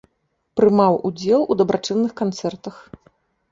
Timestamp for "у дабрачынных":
1.51-2.11